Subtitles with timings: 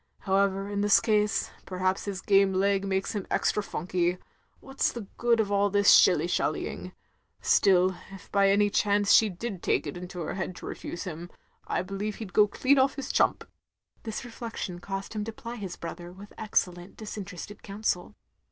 [0.21, 4.17] However, in this case, perhaps his game leg makes him extra funky.
[4.59, 6.93] What 's the good of all this shilly shallying?
[7.39, 11.29] Still if by any chance she did take it into her head to refuse him,
[11.67, 13.43] I believe he *d go dean off his chtmip."
[14.03, 18.15] This reflection caused, him to ply his brother with excellent disinterested counsel.